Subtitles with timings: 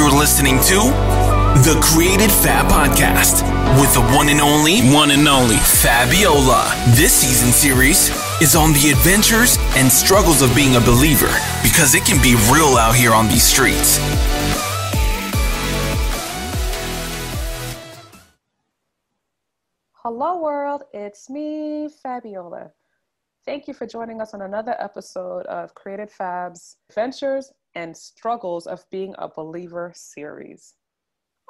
[0.00, 0.76] You're listening to
[1.60, 3.42] the Created Fab Podcast
[3.78, 6.72] with the one and only, one and only Fabiola.
[6.96, 8.08] This season series
[8.40, 11.28] is on the adventures and struggles of being a believer
[11.62, 13.98] because it can be real out here on these streets.
[19.92, 20.84] Hello, world.
[20.94, 22.72] It's me, Fabiola.
[23.44, 28.84] Thank you for joining us on another episode of Created Fab's Adventures and Struggles of
[28.90, 30.74] Being a Believer series.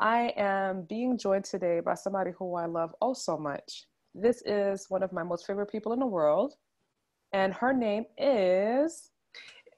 [0.01, 3.85] I am being joined today by somebody who I love oh so much.
[4.15, 6.55] This is one of my most favorite people in the world,
[7.33, 9.11] and her name is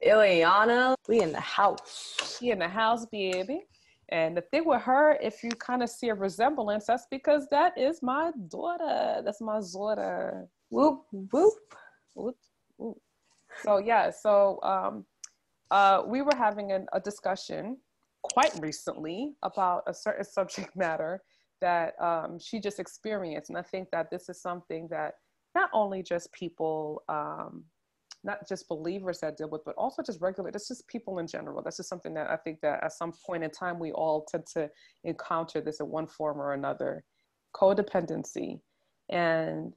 [0.05, 0.95] Ileana.
[1.07, 2.37] We in the house.
[2.39, 3.65] She in the house, baby.
[4.09, 7.77] And the thing with her, if you kind of see a resemblance, that's because that
[7.77, 9.21] is my daughter.
[9.23, 10.47] That's my daughter.
[10.69, 11.53] Whoop whoop.
[12.13, 12.37] Whoop,
[12.77, 12.97] whoop.
[13.63, 15.05] So yeah, so um,
[15.71, 17.77] uh, we were having an, a discussion
[18.23, 21.21] quite recently about a certain subject matter
[21.61, 23.49] that um, she just experienced.
[23.49, 25.13] And I think that this is something that
[25.55, 27.63] not only just people, um,
[28.23, 31.61] not just believers that deal with, but also just regular, it's just people in general.
[31.61, 34.45] That's just something that I think that at some point in time, we all tend
[34.53, 34.69] to
[35.03, 37.03] encounter this in one form or another.
[37.55, 38.59] Codependency.
[39.09, 39.73] And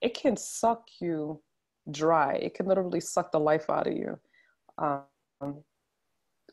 [0.00, 1.42] it can suck you
[1.90, 2.34] dry.
[2.34, 4.18] It can literally suck the life out of you.
[4.78, 5.02] Um,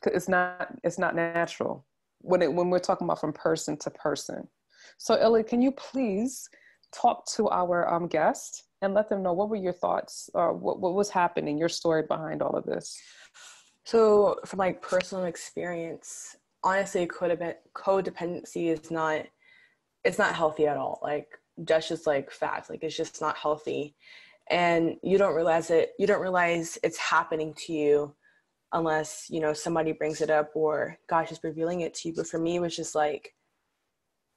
[0.06, 1.86] it's not it's not natural
[2.20, 4.48] when it when we're talking about from person to person.
[4.98, 6.48] So Illy, can you please
[6.94, 10.80] talk to our um, guest and let them know what were your thoughts or what,
[10.80, 12.98] what was happening, your story behind all of this?
[13.86, 19.26] So from like personal experience, honestly, codependency is not
[20.04, 21.00] it's not healthy at all.
[21.02, 22.70] Like that's just like facts.
[22.70, 23.96] Like it's just not healthy,
[24.50, 25.94] and you don't realize it.
[26.00, 28.16] You don't realize it's happening to you
[28.74, 32.16] unless you know somebody brings it up or God is revealing it to you.
[32.16, 33.34] But for me, it was just like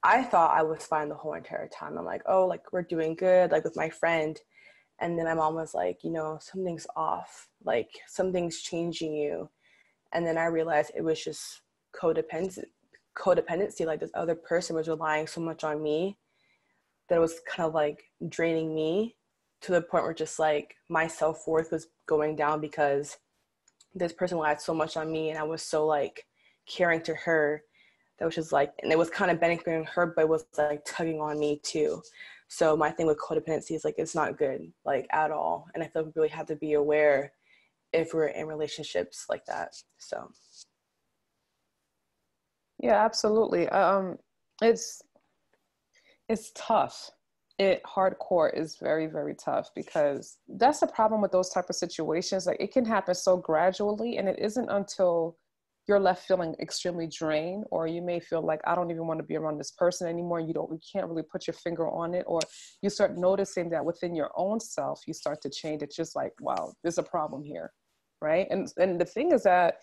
[0.03, 1.97] I thought I was fine the whole entire time.
[1.97, 4.39] I'm like, oh, like we're doing good, like with my friend.
[4.99, 9.49] And then my mom was like, you know, something's off, like something's changing you.
[10.13, 11.61] And then I realized it was just
[11.99, 12.65] codependent
[13.17, 16.17] codependency, like this other person was relying so much on me
[17.09, 19.15] that it was kind of like draining me
[19.61, 23.17] to the point where just like my self-worth was going down because
[23.95, 26.25] this person relied so much on me and I was so like
[26.67, 27.63] caring to her
[28.19, 30.83] that was just like and it was kind of benefiting her but it was like
[30.85, 32.01] tugging on me too.
[32.49, 35.87] So my thing with codependency is like it's not good like at all and i
[35.87, 37.33] feel like we really have to be aware
[37.93, 40.29] if we're in relationships like that so.
[42.79, 43.67] Yeah absolutely.
[43.69, 44.17] Um
[44.61, 45.01] it's
[46.29, 47.09] it's tough
[47.59, 52.45] it hardcore is very very tough because that's the problem with those type of situations.
[52.45, 55.37] Like it can happen so gradually and it isn't until
[55.87, 59.23] you're left feeling extremely drained or you may feel like i don't even want to
[59.23, 62.25] be around this person anymore you don't you can't really put your finger on it
[62.27, 62.41] or
[62.81, 66.33] you start noticing that within your own self you start to change it's just like
[66.41, 67.71] wow there's a problem here
[68.21, 68.47] right?
[68.49, 69.75] And and the thing is that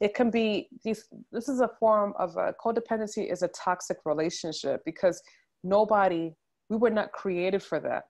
[0.00, 4.82] it can be these this is a form of a codependency is a toxic relationship
[4.84, 5.22] because
[5.62, 6.32] nobody
[6.72, 8.04] we were not created for that.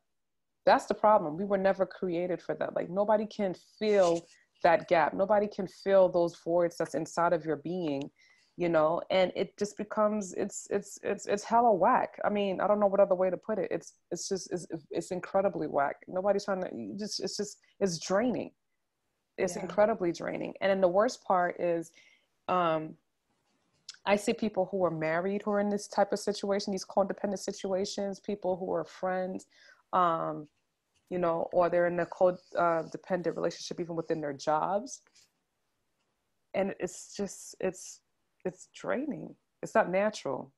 [0.65, 1.37] That's the problem.
[1.37, 2.75] We were never created for that.
[2.77, 4.25] Like nobody can feel
[4.63, 5.13] that gap.
[5.13, 8.11] Nobody can fill those voids that's inside of your being
[8.57, 9.01] you know?
[9.11, 12.19] And it just becomes it's it's it's it's hella whack.
[12.25, 13.69] I mean i don't know what other way to put it.
[13.71, 15.97] It's it's just it's, it's incredibly whack.
[16.09, 18.51] Nobody's trying to just it's just it's draining.
[19.39, 19.63] It's yeah.
[19.63, 20.55] incredibly draining.
[20.61, 21.91] And then the worst part is
[22.49, 22.95] um
[24.05, 27.39] I see people who are married who are in this type of situation, these codependent
[27.39, 29.47] situations, people who are friends,
[29.93, 30.49] um,
[31.09, 35.03] you know, or they're in a codependent relationship even within their jobs.
[36.55, 38.01] And it's just, it's,
[38.45, 39.37] it's draining.
[39.63, 40.53] It's not natural.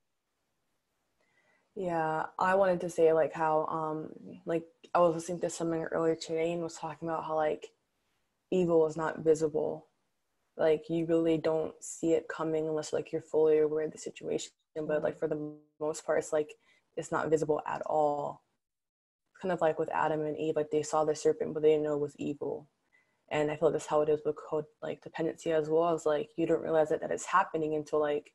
[1.76, 4.10] Yeah, I wanted to say like how, um,
[4.46, 7.68] like I was listening to something earlier today and was talking about how like
[8.50, 9.88] evil is not visible
[10.56, 14.50] like you really don't see it coming unless like you're fully aware of the situation
[14.86, 15.20] but like mm-hmm.
[15.20, 16.50] for the most part it's like
[16.96, 18.42] it's not visible at all.
[19.42, 21.84] Kind of like with adam and eve like they saw the serpent but they didn't
[21.84, 22.68] know it was evil.
[23.30, 26.06] And i feel like that's how it is with code like dependency as well as
[26.06, 28.32] like you don't realize that that is happening until like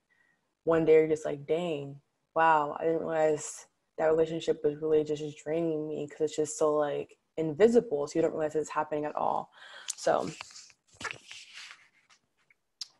[0.66, 1.96] one day you're just like dang
[2.36, 3.68] wow i didn't realize
[4.00, 8.22] that relationship was really just draining me because it's just so like invisible so you
[8.22, 9.50] don't realize it's happening at all.
[9.96, 10.30] So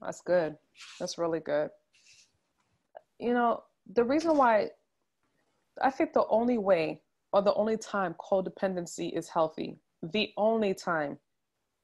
[0.02, 0.56] that's good.
[1.00, 1.70] That's really good.
[3.20, 3.64] You know,
[3.94, 4.70] the reason why
[5.82, 7.02] I think the only way
[7.34, 11.18] or the only time codependency is healthy, the only time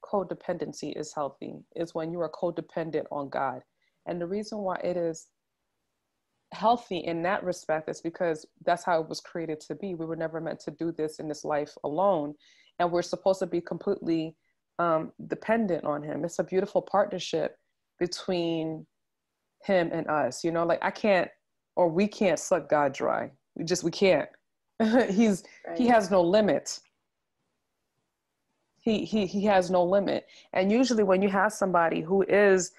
[0.04, 3.62] codependency is healthy is when you are codependent on God.
[4.06, 5.26] And the reason why it is
[6.52, 9.94] healthy in that respect is because that's how it was created to be.
[9.94, 12.34] We were never meant to do this in this life alone.
[12.78, 14.36] And we're supposed to be completely
[14.78, 16.24] um, dependent on Him.
[16.24, 17.56] It's a beautiful partnership
[17.98, 18.86] between
[19.64, 20.44] Him and us.
[20.44, 21.30] You know, like I can't
[21.76, 23.30] or we can't suck God dry.
[23.54, 24.28] We just, we can't.
[25.10, 25.78] He's, right.
[25.78, 26.80] He has no limit.
[28.80, 30.26] He, he, he has no limit.
[30.52, 32.72] And usually when you have somebody who is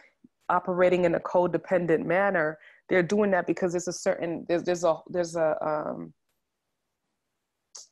[0.49, 2.57] operating in a codependent manner,
[2.89, 6.13] they're doing that because there's a certain there's there's a there's a um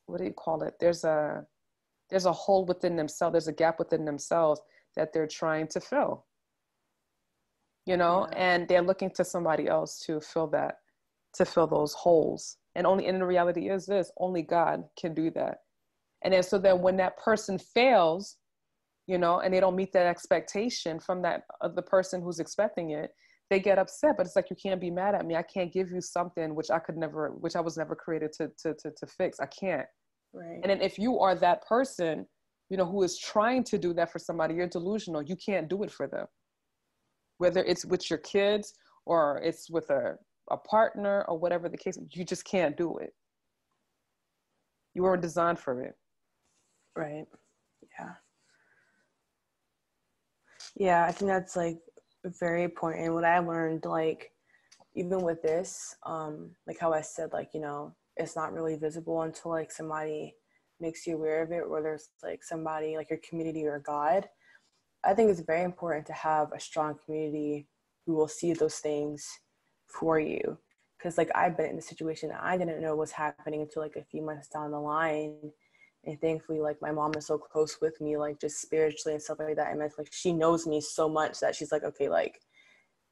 [0.06, 1.46] what do you call it there's a
[2.10, 4.62] there's a hole within themselves there's a gap within themselves
[4.96, 6.26] that they're trying to fill
[7.86, 8.38] you know yeah.
[8.38, 10.76] and they're looking to somebody else to fill that
[11.36, 12.58] to fill those holes.
[12.76, 15.60] And only and the reality is this only god can do that.
[16.24, 18.38] And then so then when that person fails
[19.08, 22.92] you know and they don't meet that expectation from that uh, the person who's expecting
[22.92, 23.12] it
[23.52, 24.16] they get upset.
[24.18, 25.36] But it's like you can't be mad at me.
[25.36, 28.50] I can't give you something which i could never which i was never created to
[28.60, 29.40] to to, to fix.
[29.40, 29.88] I can't.
[30.34, 30.60] Right.
[30.64, 32.26] And then if you are that person
[32.70, 35.22] you know who is trying to do that for somebody you're delusional.
[35.22, 36.26] You can't do it for them
[37.38, 38.74] whether it's with your kids
[39.06, 40.16] or it's with a,
[40.52, 43.14] a partner or whatever the case you just can't do it
[44.94, 45.96] you weren't designed for it
[46.96, 47.26] right
[48.00, 48.12] yeah
[50.76, 51.78] yeah i think that's like
[52.26, 53.14] very important.
[53.14, 54.32] What I learned, like,
[54.96, 59.24] even with this, um, like how I said, like, you know, it's not really visible
[59.24, 60.36] until like somebody
[60.80, 64.28] makes you aware of it, whether it's like somebody like your community or God.
[65.06, 67.68] I think it's very important to have a strong community
[68.06, 69.28] who will see those things
[69.88, 70.58] for you.
[70.98, 74.04] Because like I've been in a situation I didn't know was happening until like a
[74.04, 75.36] few months down the line.
[76.06, 79.40] And thankfully like my mom is so close with me like just spiritually and stuff
[79.40, 79.72] like that.
[79.72, 82.40] And like she knows me so much that she's like okay like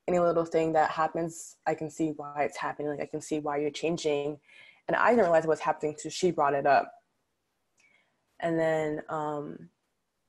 [0.08, 2.90] any little thing that happens i can see why it's happening.
[2.90, 4.40] Like i can see why you're changing.
[4.88, 6.92] And i didn't realize what's happening so she brought it up.
[8.40, 9.70] And then um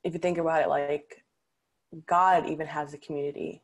[0.02, 1.23] if you think about it like
[2.06, 3.62] god even has a community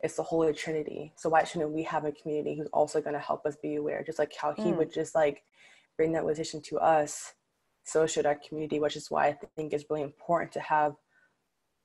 [0.00, 3.20] it's the holy trinity so why shouldn't we have a community who's also going to
[3.20, 4.76] help us be aware just like how he mm.
[4.76, 5.42] would just like
[5.96, 7.34] bring that realization to us
[7.86, 10.94] so should our community, which is why I think it's really important to have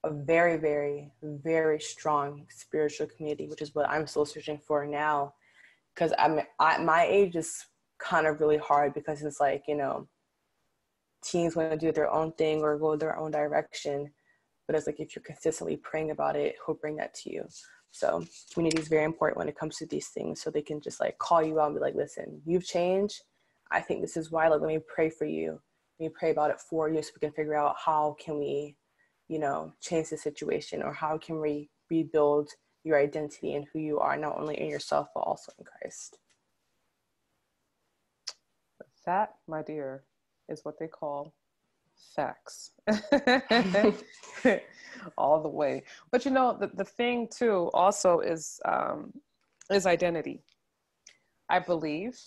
[0.04, 5.36] a very, very, very strong spiritual community, which is what I'm still searching for now.
[5.94, 7.68] Because I'm at my age is
[8.00, 10.08] kind of really hard because it's like you know,
[11.24, 14.12] teens want to do their own thing or go their own direction,
[14.72, 17.46] but it's like if you're consistently praying about it, he'll bring that to you.
[17.92, 18.24] So
[18.54, 21.18] community is very important when it comes to these things, so they can just like
[21.18, 23.22] call you out and be like, "Listen, you've changed.
[23.70, 24.48] I think this is why.
[24.48, 25.60] Like, let me pray for you."
[26.00, 28.76] let me pray about it for you so we can figure out how can we
[29.28, 32.50] you know change the situation or how can we rebuild
[32.84, 36.18] your identity and who you are not only in yourself but also in christ
[39.06, 40.04] that my dear
[40.50, 41.36] is what they call
[42.16, 42.72] facts.
[45.18, 45.84] All the way.
[46.12, 49.14] But you know the, the thing too also is um,
[49.72, 50.44] is identity.
[51.50, 52.18] I believe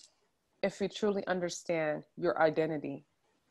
[0.63, 3.05] if you truly understand your identity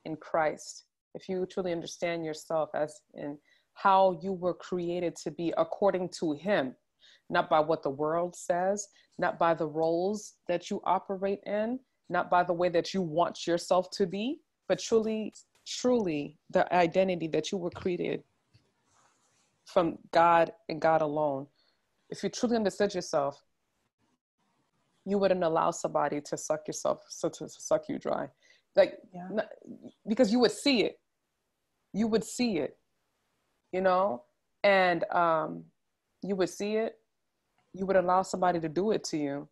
[0.05, 3.37] in Christ, if you truly understand yourself as in
[3.75, 6.75] how you were created to be according to Him,
[7.29, 8.87] not by what the world says,
[9.17, 13.47] not by the roles that you operate in, not by the way that you want
[13.47, 15.33] yourself to be, but truly,
[15.65, 18.23] truly the identity that you were created
[19.65, 21.47] from God and God alone.
[22.09, 23.41] If you truly understood yourself,
[25.05, 28.27] you wouldn't allow somebody to suck yourself, so to suck you dry.
[28.75, 29.27] Like yeah.
[29.31, 29.47] not,
[30.07, 30.99] because you would see it.
[31.93, 32.77] You would see it
[33.73, 34.23] you know?
[34.63, 35.65] And um,
[36.21, 36.93] you would see it.
[37.73, 39.49] You would allow somebody to do it to you.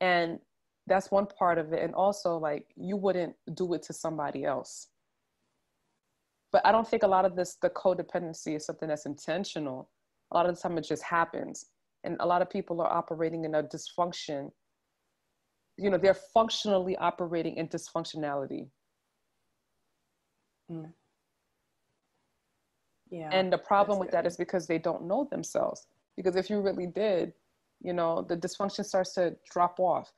[0.00, 0.40] And
[0.86, 1.82] that's one part of it.
[1.82, 4.88] And also like you wouldn't do it to somebody else
[6.52, 9.88] but i don't think a lot of this the codependency is something that's intentional.
[10.30, 11.66] A lot of the time it just happens.
[12.04, 14.50] And a lot of people are operating in a dysfunction.
[15.76, 18.68] You know they're functionally operating in dysfunctionality.
[20.70, 20.92] Mm.
[23.10, 25.86] yeah and the problem with that is because they don't know themselves.
[26.16, 27.32] Because if you really did
[27.82, 30.12] you know the dysfunction starts to drop off.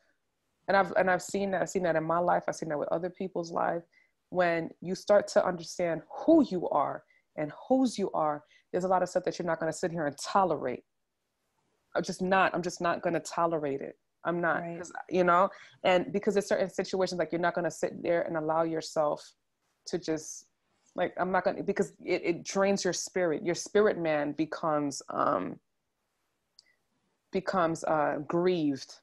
[0.68, 2.44] And i've and i've seen that i've seen that in my life.
[2.46, 3.82] I've seen that with other people's life
[4.34, 7.04] when you start to understand who you are
[7.36, 9.90] and whose you are there's a lot of stuff that you're not going to sit
[9.90, 10.84] here and tolerate
[11.94, 14.82] i'm just not i'm just not going to tolerate it I'm not, right.
[15.10, 15.50] you know,
[15.82, 19.22] and because there's certain situations like you're not going to sit there and allow yourself
[19.86, 20.46] to just
[20.96, 23.44] like I'm not going to because it, it drains your spirit.
[23.44, 25.58] Your spirit man becomes um
[27.32, 28.94] becomes uh, grieved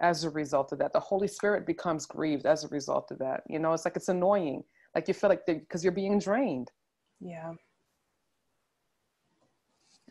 [0.00, 0.92] as a result of that.
[0.92, 3.42] The Holy Spirit becomes grieved as a result of that.
[3.48, 4.64] You know, it's like it's annoying.
[4.94, 6.70] Like you feel like because you're being drained.
[7.20, 7.52] Yeah.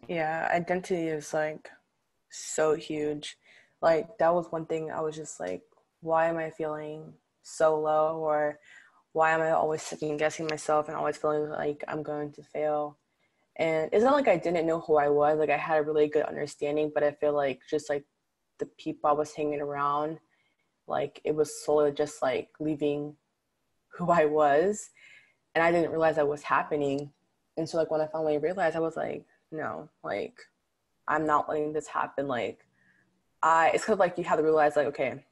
[0.07, 1.69] Yeah, identity is like
[2.29, 3.37] so huge.
[3.81, 5.61] Like that was one thing I was just like,
[6.01, 8.59] why am I feeling so low or
[9.13, 12.97] why am I always second guessing myself and always feeling like I'm going to fail?
[13.57, 15.37] And it's not like I didn't know who I was.
[15.37, 18.05] Like I had a really good understanding, but I feel like just like
[18.59, 20.19] the people I was hanging around,
[20.87, 23.15] like it was slowly just like leaving
[23.99, 24.89] who I was.
[25.53, 27.11] And I didn't realize that was happening.
[27.57, 30.35] And so like when I finally realized, I was like, no, like
[31.07, 32.27] I'm not letting this happen.
[32.27, 32.65] Like
[33.43, 35.25] I, it's kind of like you have to realize like, okay,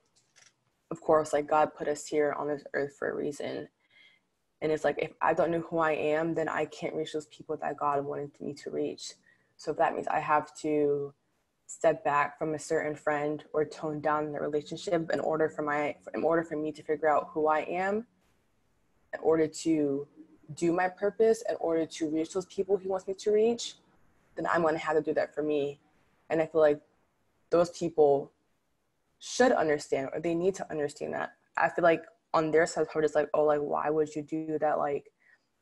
[0.91, 3.67] of course, like God put us here on this earth for a reason.
[4.61, 7.27] And it's like, if I don't know who I am, then I can't reach those
[7.27, 9.13] people that God wanted me to reach.
[9.55, 11.13] So if that means I have to
[11.67, 15.95] step back from a certain friend or tone down the relationship in order for my,
[16.15, 18.07] in order for me to figure out who I am,
[19.13, 20.07] in order to
[20.55, 23.75] do my purpose, in order to reach those people he wants me to reach,
[24.35, 25.79] then I'm going to have to do that for me.
[26.29, 26.81] And I feel like
[27.49, 28.31] those people
[29.19, 31.33] should understand or they need to understand that.
[31.57, 34.57] I feel like on their side, they're just like, oh, like, why would you do
[34.59, 34.77] that?
[34.77, 35.11] Like,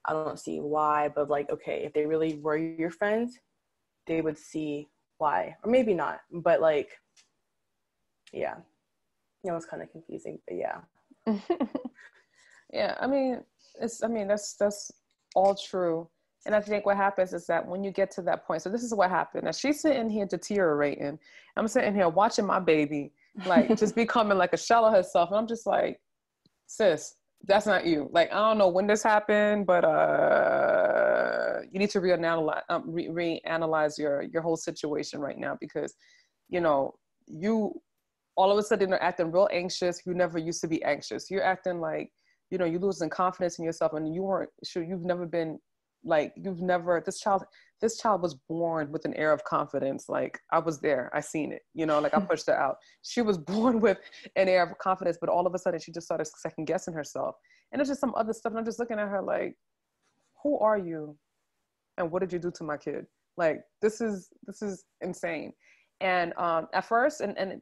[0.05, 3.39] I don't see why, but like, okay, if they really were your friends,
[4.05, 4.87] they would see
[5.17, 6.89] why, or maybe not, but like,
[8.31, 8.55] yeah,
[9.43, 10.81] it was kind of confusing, but yeah.
[12.75, 13.41] yeah, I mean,
[13.79, 14.91] it's, I mean, that's, that's
[15.33, 16.09] all true.
[16.45, 18.83] And I think what happens is that when you get to that point, so this
[18.83, 19.45] is what happened.
[19.45, 21.17] Now she's sitting here deteriorating.
[21.57, 23.13] I'm sitting here watching my baby
[23.45, 25.29] like just becoming like a shell of herself.
[25.29, 25.99] And I'm just like,
[26.67, 27.15] sis,
[27.47, 28.09] that's not you.
[28.11, 33.41] Like, I don't know when this happened, but uh, you need to reanalyze, um, re-
[33.47, 35.95] reanalyze your, your whole situation right now because,
[36.49, 36.93] you know,
[37.25, 37.81] you
[38.37, 40.01] all of a sudden are acting real anxious.
[40.05, 41.31] You never used to be anxious.
[41.31, 42.11] You're acting like,
[42.51, 45.59] you know, you're losing confidence in yourself and you weren't sure you've never been
[46.05, 47.43] like you've never this child
[47.81, 51.51] this child was born with an air of confidence like i was there i seen
[51.51, 52.77] it you know like i pushed her out.
[53.01, 53.97] She was born with
[54.35, 57.35] an air of confidence but all of a sudden she just started second guessing herself.
[57.71, 59.55] And it's just some other stuff and i'm just looking at her like
[60.43, 61.17] who are you?
[61.97, 63.07] And what did you do to my kid?
[63.35, 65.53] Like this is this is insane.
[66.01, 67.61] And um at first and and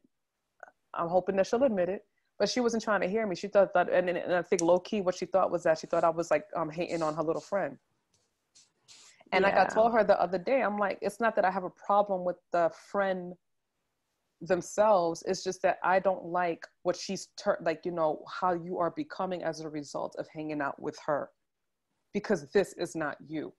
[0.96, 2.02] i'm hoping that she'll admit it
[2.40, 4.80] but she wasn't trying to hear me she thought that and, and i think low
[4.80, 7.24] key what she thought was that she thought i was like um hating on her
[7.24, 7.78] little friend
[9.34, 9.50] and yeah.
[9.50, 11.70] like I told her the other day, I'm like, it's not that I have a
[11.72, 13.34] problem with the friend
[14.42, 15.24] themselves.
[15.26, 18.92] It's just that I don't like what she's turned, like, you know, how you are
[18.92, 21.32] becoming as a result of hanging out with her
[22.14, 23.52] because this is not you.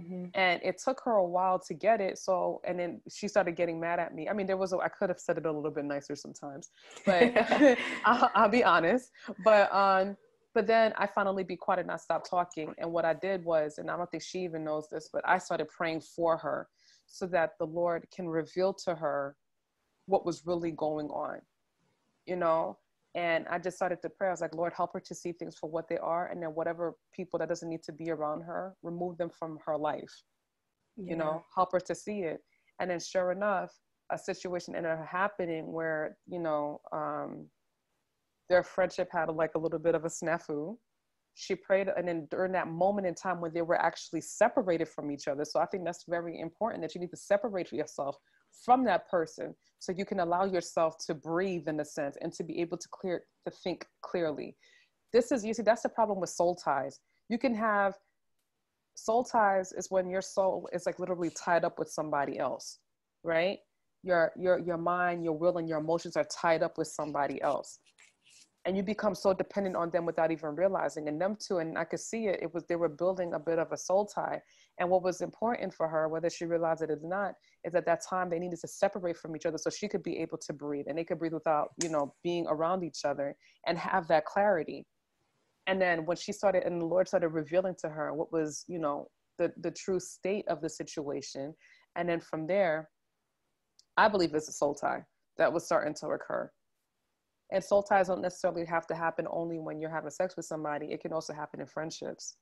[0.00, 0.24] Mm-hmm.
[0.34, 2.18] And it took her a while to get it.
[2.18, 4.28] So, and then she started getting mad at me.
[4.28, 6.70] I mean, there was, a, I could have said it a little bit nicer sometimes,
[7.04, 7.32] but
[8.04, 9.10] I'll, I'll, be honest.
[9.44, 10.16] But, um,
[10.54, 12.74] but then I finally be quiet and I stopped talking.
[12.78, 15.38] And what I did was, and I don't think she even knows this, but I
[15.38, 16.68] started praying for her
[17.06, 19.36] so that the Lord can reveal to her
[20.06, 21.40] what was really going on,
[22.26, 22.78] you know?
[23.14, 24.28] And I just started to pray.
[24.28, 26.28] I was like, Lord, help her to see things for what they are.
[26.28, 29.76] And then whatever people that doesn't need to be around her, remove them from her
[29.76, 30.22] life,
[30.96, 31.10] yeah.
[31.10, 32.40] you know, help her to see it.
[32.80, 33.72] And then sure enough,
[34.12, 37.48] a situation ended up happening where, you know, um,
[38.48, 40.76] their friendship had like a little bit of a snafu.
[41.34, 45.10] She prayed, and then during that moment in time when they were actually separated from
[45.10, 45.44] each other.
[45.44, 48.16] So I think that's very important that you need to separate yourself
[48.64, 52.44] from that person so you can allow yourself to breathe in a sense and to
[52.44, 54.56] be able to clear to think clearly.
[55.12, 57.00] This is you see that's the problem with soul ties.
[57.28, 57.94] You can have
[58.94, 62.78] soul ties is when your soul is like literally tied up with somebody else,
[63.22, 63.58] right?
[64.02, 67.78] Your your your mind, your will, and your emotions are tied up with somebody else
[68.66, 71.84] and you become so dependent on them without even realizing and them too and i
[71.84, 74.40] could see it it was they were building a bit of a soul tie
[74.78, 78.02] and what was important for her whether she realized it or not is at that
[78.06, 80.86] time they needed to separate from each other so she could be able to breathe
[80.88, 83.34] and they could breathe without you know being around each other
[83.66, 84.86] and have that clarity.
[85.66, 88.78] And then when she started and the lord started revealing to her what was you
[88.78, 91.54] know the the true state of the situation
[91.96, 92.88] and then from there
[93.96, 95.04] i believe it's a soul tie
[95.38, 96.50] that was starting to occur
[97.52, 100.86] and soul ties don't necessarily have to happen only when you're having sex with somebody.
[100.86, 102.36] It can also happen in friendships.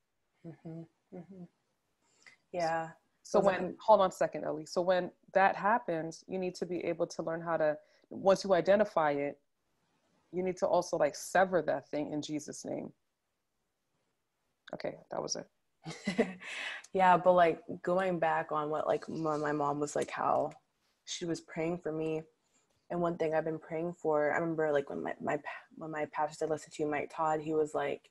[0.46, 0.82] Mm-hmm.
[1.16, 1.44] Mm-hmm.
[2.52, 2.88] Yeah.
[3.22, 4.66] So, so when, that- hold on a second, Ellie.
[4.66, 7.76] So when that happens, you need to be able to learn how to,
[8.10, 9.38] once you identify it,
[10.32, 12.92] you need to also like sever that thing in Jesus' name.
[14.74, 16.28] Okay, that was it.
[16.92, 20.50] yeah, but like going back on what like my mom was like, how
[21.06, 22.22] she was praying for me
[22.90, 25.38] And one thing I've been praying for, I remember like when my, my
[25.76, 28.10] when my pastor listened to Mike Todd, he was like,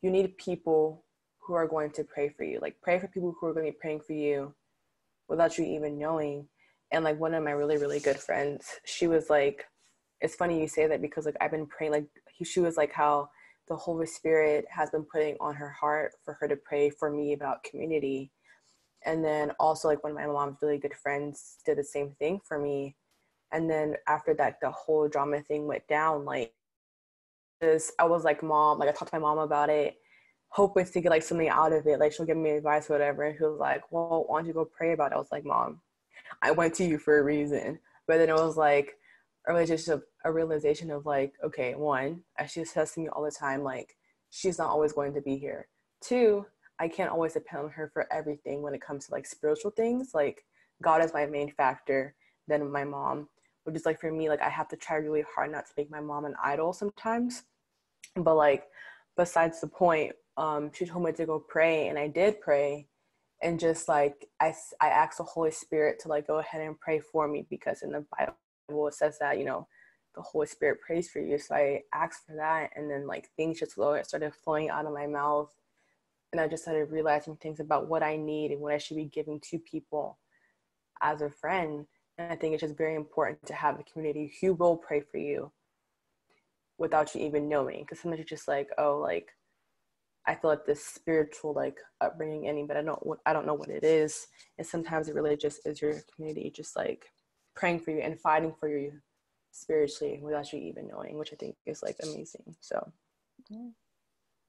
[0.00, 1.04] "You need people
[1.38, 2.58] who are going to pray for you.
[2.60, 4.54] Like pray for people who are going to be praying for you,
[5.28, 6.48] without you even knowing."
[6.92, 9.66] And like one of my really really good friends, she was like,
[10.20, 12.92] "It's funny you say that because like I've been praying like he, she was like
[12.92, 13.28] how
[13.68, 17.34] the Holy Spirit has been putting on her heart for her to pray for me
[17.34, 18.32] about community."
[19.04, 22.40] And then also like one of my mom's really good friends did the same thing
[22.48, 22.96] for me
[23.52, 26.52] and then after that the whole drama thing went down like
[27.60, 29.96] this i was like mom like i talked to my mom about it
[30.48, 33.24] hoping to get like something out of it like she'll give me advice or whatever.
[33.24, 35.16] And she was like well why don't you go pray about it?
[35.16, 35.80] I was like mom
[36.42, 37.78] i went to you for a reason.
[38.06, 38.96] But then it was like
[39.46, 43.30] a relationship a realization of like okay one as she says to me all the
[43.30, 43.96] time like
[44.30, 45.68] she's not always going to be here.
[46.00, 46.46] Two
[46.78, 50.12] i can't always depend on her for everything when it comes to like spiritual things
[50.14, 50.44] like
[50.82, 52.14] god is my main factor
[52.48, 53.28] then my mom
[53.66, 55.90] which is like for me like i have to try really hard not to make
[55.90, 57.42] my mom an idol sometimes.
[58.14, 58.64] But like
[59.16, 62.86] besides the point um she told me to go pray and i did pray.
[63.42, 67.00] And just like i i asked the holy spirit to like go ahead and pray
[67.00, 69.66] for me because in the bible it says that you know
[70.14, 71.36] the holy spirit prays for you.
[71.38, 75.08] So i asked for that and then like things just started flowing out of my
[75.08, 75.52] mouth.
[76.32, 79.06] And i just started realizing things about what i need and what i should be
[79.06, 80.18] giving to people
[81.02, 81.86] as a friend
[82.18, 85.18] and I think it's just very important to have a community who will pray for
[85.18, 85.52] you
[86.78, 87.80] without you even knowing.
[87.80, 89.28] Because sometimes you're just like, oh, like
[90.26, 93.54] I feel like this spiritual like upbringing in me, but I don't I don't know
[93.54, 94.26] what it is.
[94.58, 97.06] And sometimes it really just is your community just like
[97.54, 98.92] praying for you and fighting for you
[99.52, 102.56] spiritually without you even knowing, which I think is like amazing.
[102.60, 102.92] So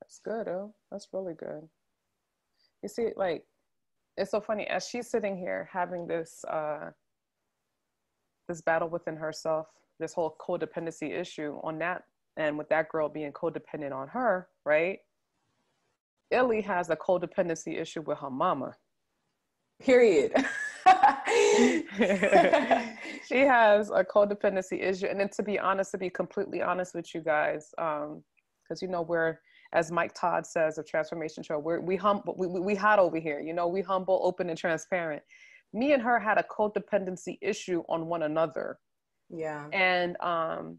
[0.02, 0.74] that's good, oh.
[0.92, 1.68] That's really good.
[2.82, 3.44] You see, like
[4.18, 6.92] it's so funny as she's sitting here having this uh
[8.48, 9.68] this battle within herself,
[10.00, 12.04] this whole codependency issue on that,
[12.38, 15.00] and with that girl being codependent on her, right?
[16.32, 18.76] Illy has a codependency issue with her mama.
[19.82, 20.34] Period.
[23.28, 27.14] she has a codependency issue, and then to be honest, to be completely honest with
[27.14, 29.40] you guys, because um, you know we're
[29.74, 33.20] as Mike Todd says of Transformation Show, we're we humble, we, we, we hot over
[33.20, 33.40] here.
[33.40, 35.22] You know, we humble, open, and transparent
[35.78, 38.78] me and her had a codependency issue on one another.
[39.30, 39.68] Yeah.
[39.72, 40.78] And um,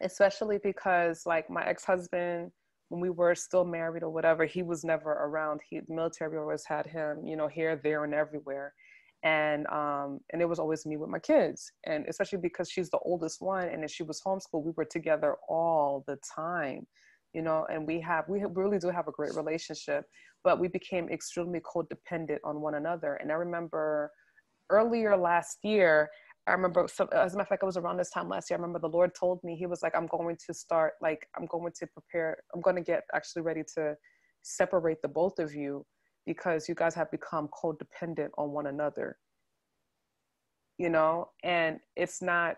[0.00, 2.50] especially because like my ex-husband,
[2.88, 5.60] when we were still married or whatever, he was never around.
[5.68, 8.74] He the military always had him, you know, here, there, and everywhere.
[9.22, 11.72] And um, and it was always me with my kids.
[11.84, 15.36] And especially because she's the oldest one and if she was homeschooled, we were together
[15.48, 16.86] all the time
[17.34, 20.04] you know and we have we really do have a great relationship
[20.44, 24.10] but we became extremely codependent on one another and i remember
[24.70, 26.08] earlier last year
[26.46, 28.58] I remember, so, as a matter of fact, it was around this time last year.
[28.58, 31.46] I remember the Lord told me, He was like, I'm going to start, like, I'm
[31.46, 33.94] going to prepare, I'm going to get actually ready to
[34.42, 35.86] separate the both of you
[36.26, 39.16] because you guys have become codependent on one another.
[40.76, 42.56] You know, and it's not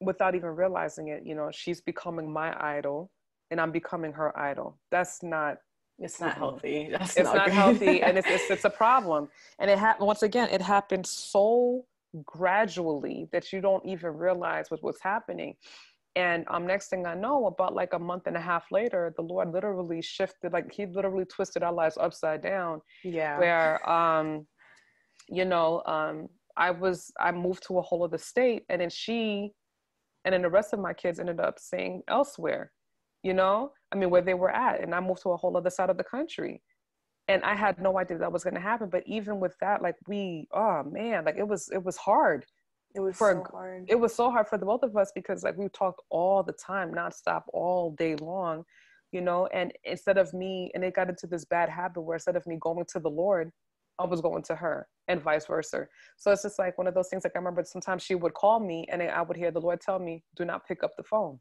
[0.00, 3.10] without even realizing it, you know, she's becoming my idol
[3.50, 4.78] and I'm becoming her idol.
[4.90, 5.56] That's not.
[5.98, 6.88] It's not healthy.
[6.98, 9.28] That's it's not, not healthy, and it's, it's it's a problem.
[9.58, 10.48] And it happened once again.
[10.50, 11.84] It happened so
[12.24, 15.54] gradually that you don't even realize what was happening.
[16.14, 19.22] And um, next thing I know, about like a month and a half later, the
[19.22, 22.82] Lord literally shifted, like He literally twisted our lives upside down.
[23.02, 23.38] Yeah.
[23.38, 24.46] Where, um,
[25.28, 29.52] you know, um, I was, I moved to a whole other state, and then she,
[30.26, 32.72] and then the rest of my kids ended up staying elsewhere
[33.22, 35.70] you know i mean where they were at and i moved to a whole other
[35.70, 36.62] side of the country.
[37.28, 39.94] And i had no idea that was going to happen but even with that like
[40.08, 42.44] we oh man like it was it was hard.
[42.94, 43.84] It was for so hard.
[43.88, 46.52] it was so hard for the both of us because like we talked all the
[46.52, 48.64] time nonstop all day long
[49.12, 49.46] you know?
[49.48, 52.56] And instead of me and it got into this bad habit where instead of me
[52.58, 53.52] going to the lord
[53.98, 55.86] i was going to her and vice versa.
[56.16, 58.58] So it's just like one of those things like i remember sometimes she would call
[58.58, 61.38] me and i would hear the lord tell me do not pick up the phone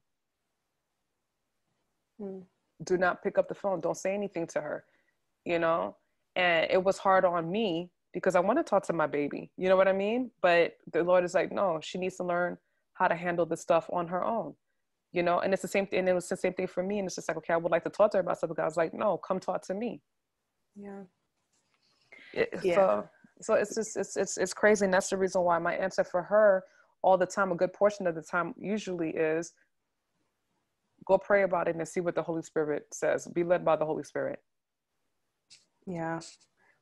[2.21, 2.43] Mm.
[2.83, 3.81] Do not pick up the phone.
[3.81, 4.85] Don't say anything to her,
[5.45, 5.97] you know?
[6.35, 9.51] And it was hard on me because I want to talk to my baby.
[9.57, 10.31] You know what I mean?
[10.41, 12.57] But the Lord is like, no, she needs to learn
[12.93, 14.55] how to handle this stuff on her own.
[15.13, 15.99] You know, and it's the same thing.
[15.99, 16.99] And it was the same thing for me.
[16.99, 18.51] And it's just like, okay, I would like to talk to her about stuff.
[18.55, 20.01] But I was like, no, come talk to me.
[20.75, 21.01] Yeah.
[22.33, 22.75] It, yeah.
[22.75, 23.09] So,
[23.41, 26.21] so it's just it's it's it's crazy, and that's the reason why my answer for
[26.23, 26.63] her
[27.01, 29.53] all the time, a good portion of the time, usually is
[31.05, 33.27] go pray about it and see what the Holy Spirit says.
[33.27, 34.39] Be led by the Holy Spirit.
[35.85, 36.19] Yeah.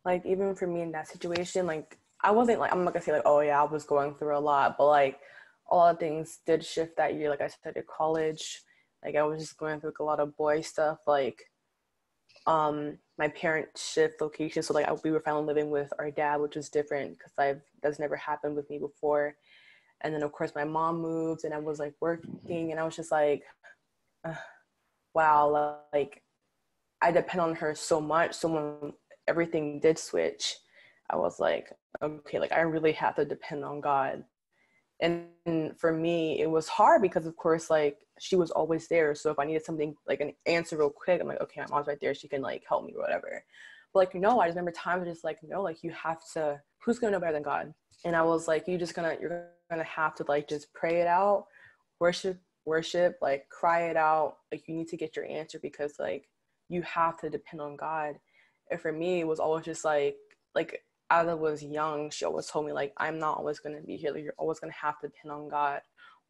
[0.06, 3.12] Like even for me in that situation, like I wasn't like I'm not gonna say
[3.12, 5.20] like, oh yeah, I was going through a lot, but like
[5.72, 7.30] a lot of things did shift that year.
[7.30, 8.62] Like I started college,
[9.04, 11.00] like I was just going through like, a lot of boy stuff.
[11.08, 11.44] Like
[12.48, 16.38] um, my parents shift location, so like I, we were finally living with our dad,
[16.38, 19.36] which was different because I've that's never happened with me before.
[20.02, 22.96] And then of course my mom moved, and I was like working, and I was
[22.96, 23.44] just like,
[24.24, 24.34] uh,
[25.14, 26.22] wow, like
[27.02, 28.34] I depend on her so much.
[28.34, 28.94] So when
[29.28, 30.56] everything did switch,
[31.10, 34.24] I was like, okay, like I really have to depend on God.
[35.02, 35.30] And
[35.78, 39.16] for me, it was hard because, of course, like she was always there.
[39.16, 41.88] So if I needed something like an answer real quick, I'm like, okay, my mom's
[41.88, 42.14] right there.
[42.14, 43.44] She can like help me whatever.
[43.94, 47.00] But like, know, I just remember times just like, no, like you have to, who's
[47.00, 47.74] gonna know better than God?
[48.04, 51.08] And I was like, you just gonna, you're gonna have to like just pray it
[51.08, 51.46] out,
[52.00, 54.38] worship, worship, like cry it out.
[54.52, 56.30] Like you need to get your answer because like
[56.70, 58.16] you have to depend on God.
[58.72, 60.16] And for me, it was always just like,
[60.56, 63.98] like as I was young, she always told me like, I'm not always gonna be
[63.98, 64.12] here.
[64.12, 65.82] Like you're always gonna have to depend on God.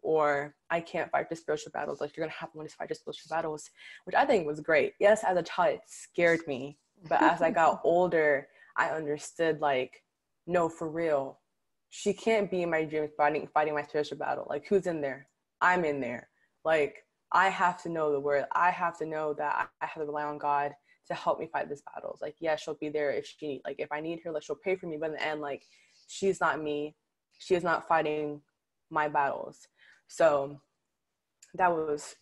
[0.01, 1.99] Or I can't fight the spiritual battles.
[1.99, 3.69] Like you're gonna have to fight the spiritual battles,
[4.05, 4.93] which I think was great.
[4.99, 6.77] Yes, as a child, it scared me,
[7.09, 10.01] but as I got older, I understood like,
[10.47, 11.39] no, for real,
[11.89, 14.47] she can't be in my dreams fighting fighting my spiritual battle.
[14.49, 15.27] Like who's in there?
[15.61, 16.29] I'm in there.
[16.65, 18.45] Like I have to know the word.
[18.53, 20.73] I have to know that I have to rely on God
[21.07, 22.19] to help me fight these battles.
[22.21, 24.55] Like, yeah, she'll be there if she need, like if I need her, like she'll
[24.55, 24.97] pray for me.
[24.99, 25.63] But in the end, like
[26.07, 26.95] she's not me.
[27.39, 28.41] She is not fighting
[28.89, 29.67] my battles.
[30.07, 30.59] So
[31.55, 32.15] that was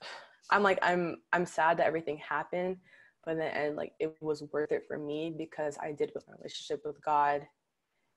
[0.50, 2.78] I'm like I'm I'm sad that everything happened,
[3.26, 6.26] but in the end, like it was worth it for me because I did build
[6.28, 7.46] my relationship with God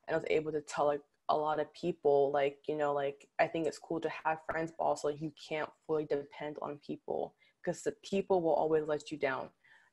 [0.07, 3.27] and I was able to tell like a lot of people like you know like
[3.39, 7.35] i think it's cool to have friends but also you can't fully depend on people
[7.63, 9.49] because the people will always let you down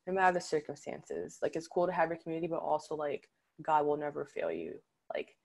[0.07, 1.37] no matter the circumstances.
[1.41, 3.29] Like it's cool to have your community but also like
[3.61, 4.75] god will never fail you
[5.13, 5.35] like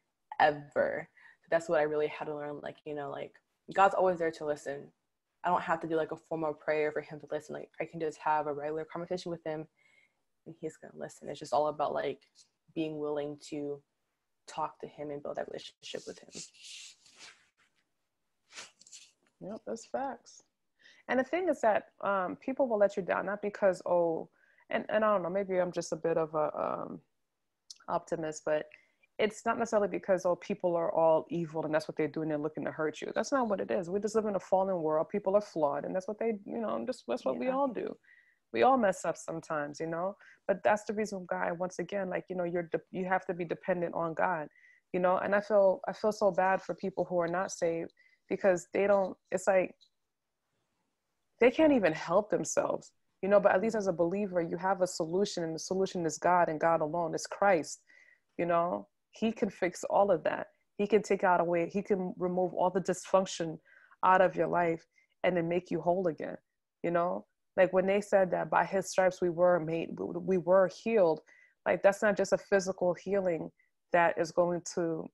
[0.40, 1.08] ever.
[1.42, 3.32] So that's what i really had to learn like you know like
[3.74, 4.88] god's always there to listen.
[5.44, 7.54] I don't have to do like a formal prayer for him to listen.
[7.54, 9.66] Like i can just have a regular conversation with him
[10.46, 11.28] and he's gonna listen.
[11.28, 12.20] It's just all about like
[12.74, 13.82] being willing to
[14.54, 16.42] talk to him and build that relationship with him.
[19.40, 20.42] Yep, that's facts.
[21.08, 24.28] And the thing is that um, people will let you down not because oh,
[24.70, 27.00] and and I don't know, maybe I'm just a bit of a um,
[27.88, 28.66] optimist, but
[29.18, 32.38] it's not necessarily because oh people are all evil and that's what they're doing they're
[32.38, 34.80] looking to hurt you that's not what it is we just live in a fallen
[34.80, 37.40] world people are flawed and that's what they you know just that's what yeah.
[37.40, 37.94] we all do
[38.52, 40.16] we all mess up sometimes you know?
[40.46, 43.34] But that's the reason why once again like you know you're de- you have to
[43.34, 44.48] be dependent on god
[44.92, 45.18] you know?
[45.18, 47.92] And i feel i feel so bad for people who are not saved
[48.28, 49.74] because they don't it's like
[51.40, 53.38] they can't even help themselves you know?
[53.38, 56.48] But at least as a believer you have a solution and the solution is god
[56.48, 57.14] and god alone.
[57.14, 57.80] Is christ
[58.38, 58.88] you know?
[59.12, 60.46] He can fix all of that.
[60.78, 63.58] He can take out away he can remove all the dysfunction
[64.04, 64.84] out of your life
[65.22, 66.36] and then make you whole again
[66.82, 67.24] you know
[67.56, 71.20] like when they said that by his stripes we were made we were healed
[71.66, 73.50] like that's not just a physical healing
[73.92, 75.08] that is going to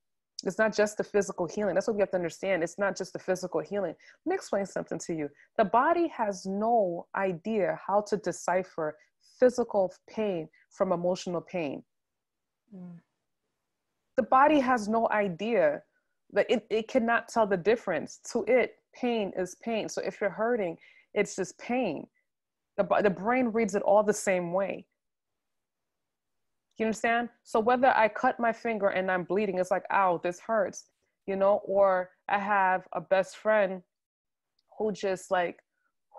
[0.44, 1.74] it's not just the physical healing.
[1.74, 2.62] That's what we have to understand.
[2.62, 3.94] It's not just the physical healing.
[4.24, 5.28] Let me explain something to you.
[5.56, 8.96] The body has no idea how to decipher
[9.40, 11.82] physical pain from emotional pain.
[12.74, 13.00] Mm.
[14.16, 15.82] the body has no idea
[16.32, 18.20] that it, it cannot tell the difference.
[18.32, 19.88] To it pain is pain.
[19.88, 20.76] So if you're hurting
[21.14, 22.06] it's just pain
[22.78, 24.86] the, the brain reads it all the same way.
[26.78, 27.28] You understand?
[27.42, 30.84] So whether I cut my finger and I'm bleeding, it's like, ow, this hurts,
[31.26, 33.82] you know, or I have a best friend
[34.78, 35.58] who just like,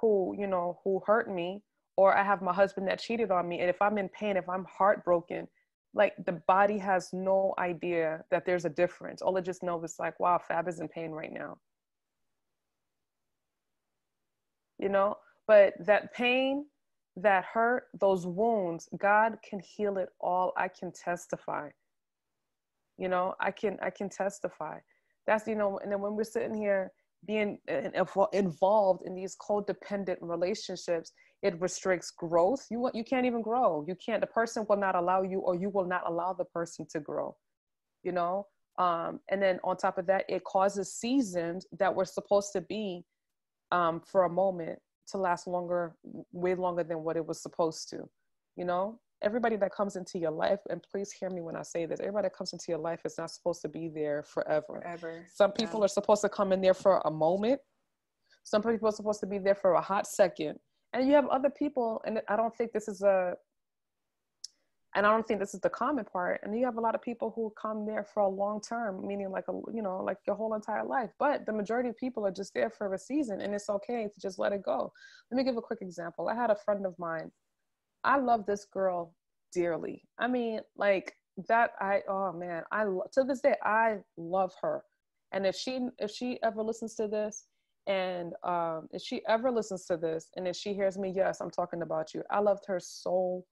[0.02, 1.64] who, you know, who hurt me,
[1.96, 3.62] or I have my husband that cheated on me.
[3.62, 5.48] And if I'm in pain, if I'm heartbroken,
[5.94, 9.22] like the body has no idea that there's a difference.
[9.22, 11.58] All it just knows is like, wow, Fab is in pain right now.
[14.78, 15.16] You know,
[15.50, 16.68] but that pain,
[17.16, 20.54] that hurt, those wounds, God can heal it all.
[20.56, 21.70] I can testify.
[23.00, 24.78] You know, I can I can testify.
[25.26, 26.92] That's you know, and then when we're sitting here
[27.26, 27.58] being
[28.32, 32.68] involved in these codependent relationships, it restricts growth.
[32.70, 33.84] You you can't even grow.
[33.88, 34.22] You can't.
[34.22, 37.36] The person will not allow you, or you will not allow the person to grow.
[38.04, 38.46] You know,
[38.78, 43.04] um, and then on top of that, it causes seasons that were supposed to be
[43.72, 44.78] um, for a moment
[45.12, 45.96] to last longer,
[46.32, 48.10] way longer than what it was supposed to.
[48.56, 51.86] You know, everybody that comes into your life, and please hear me when I say
[51.86, 54.82] this, everybody that comes into your life is not supposed to be there forever.
[54.82, 55.26] Forever.
[55.34, 55.86] Some people yeah.
[55.86, 57.60] are supposed to come in there for a moment.
[58.44, 60.58] Some people are supposed to be there for a hot second.
[60.94, 63.36] And you have other people, and I don't think this is a
[64.96, 66.42] and I don't think this is the common part.
[66.44, 69.30] And you have a lot of people who come there for a long term, meaning
[69.30, 71.12] like a you know like your whole entire life.
[71.20, 74.20] But the majority of people are just there for a season, and it's okay to
[74.20, 74.92] just let it go.
[75.30, 76.28] Let me give a quick example.
[76.28, 77.32] I had a friend of mine.
[78.04, 79.14] I love this girl
[79.54, 80.04] dearly.
[80.18, 81.14] I mean, like
[81.48, 81.72] that.
[81.80, 84.84] I oh man, I to this day I love her.
[85.32, 87.46] And if she if she ever listens to this,
[87.86, 91.52] and um, if she ever listens to this, and if she hears me, yes, I'm
[91.52, 92.24] talking about you.
[92.32, 93.46] I loved her so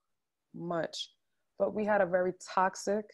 [0.55, 1.11] much
[1.59, 3.05] but we had a very toxic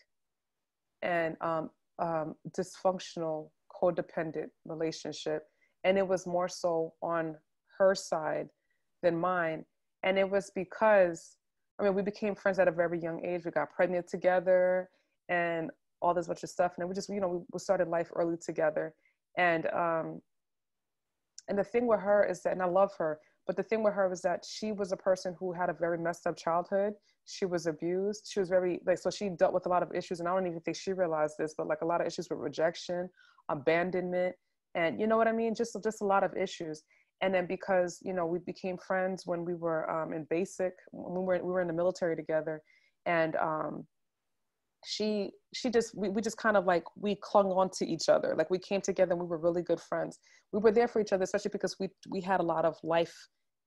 [1.01, 3.49] and um, um, dysfunctional
[3.81, 5.43] codependent relationship.
[5.83, 7.35] And it was more so on
[7.77, 8.47] her side
[9.01, 9.65] than mine.
[10.03, 11.37] And it was because
[11.79, 13.45] i mean we became friends at a very young age.
[13.45, 14.89] We got pregnant together
[15.29, 16.73] and all this bunch of stuff.
[16.77, 18.93] And we just you know we started life early together.
[19.37, 20.21] And um
[21.49, 23.93] and the thing with her is that and i love her but the thing with
[23.93, 26.93] her was that she was a person who had a very messed up childhood.
[27.25, 28.29] She was abused.
[28.31, 30.47] She was very like so she dealt with a lot of issues, and I don't
[30.47, 33.09] even think she realized this, but like a lot of issues with rejection,
[33.49, 34.35] abandonment,
[34.75, 35.55] and you know what I mean.
[35.55, 36.83] Just just a lot of issues.
[37.21, 41.13] And then because you know we became friends when we were um, in basic, when
[41.13, 42.61] we were we were in the military together,
[43.05, 43.85] and um,
[44.85, 48.35] she she just we, we just kind of like we clung on to each other.
[48.37, 50.19] Like we came together and we were really good friends.
[50.51, 53.13] We were there for each other especially because we we had a lot of life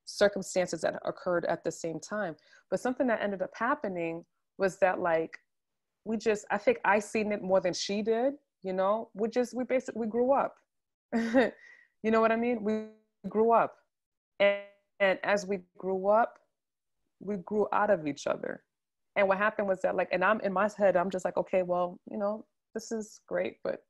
[0.04, 2.36] circumstances that occurred at the same time.
[2.70, 4.24] But something that ended up happening
[4.58, 5.36] was that like
[6.04, 8.34] we just i think i seen it more than she did
[8.66, 9.10] you know?
[9.14, 10.54] We just we basically we grew up.
[12.02, 12.62] You know what i mean?
[12.62, 12.84] We
[13.28, 13.74] grew up.
[14.38, 14.58] And,
[15.00, 16.34] and as we grew up
[17.20, 18.62] we grew out of each other
[19.16, 21.62] and what happened was that like, and I'm in my head, I'm just like, okay,
[21.62, 23.80] well, you know, this is great, but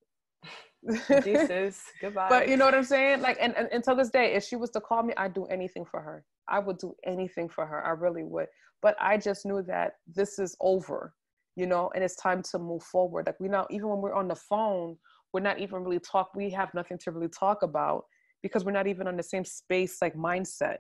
[1.25, 2.29] Jesus, goodbye.
[2.29, 3.21] But you know what I'm saying?
[3.21, 5.85] Like, and, and until this day, if she was to call me, I'd do anything
[5.85, 6.25] for her.
[6.49, 7.85] I would do anything for her.
[7.85, 8.47] I really would.
[8.83, 11.15] But I just knew that this is over,
[11.57, 13.27] you know, and it's time to move forward.
[13.27, 14.97] Like we now, even when we're on the phone,
[15.33, 16.31] we're not even really talk.
[16.37, 18.05] We have nothing to really talk about
[18.43, 20.79] because we're not even on the same space, like mindset.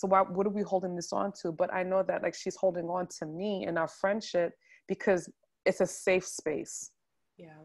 [0.00, 1.52] So why, what are we holding this on to?
[1.52, 4.54] But I know that like she's holding on to me and our friendship
[4.88, 5.28] because
[5.66, 6.92] it's a safe space.
[7.36, 7.60] Yeah.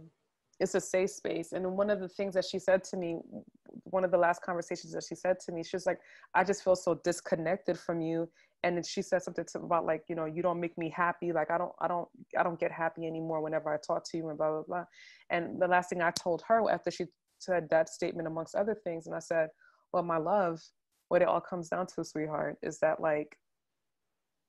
[0.59, 1.53] It's a safe space.
[1.53, 3.19] And one of the things that she said to me,
[3.85, 5.99] one of the last conversations that she said to me, she was like,
[6.33, 8.29] I just feel so disconnected from you.
[8.63, 11.31] And then she said something to, about like, you know, you don't make me happy.
[11.31, 14.27] Like I don't, I don't, I don't get happy anymore whenever I talk to you
[14.27, 14.83] and blah, blah, blah.
[15.29, 17.05] And the last thing I told her after she
[17.39, 19.47] said that statement amongst other things, and I said,
[19.93, 20.61] well, my love,
[21.09, 23.37] what it all comes down to, sweetheart, is that like,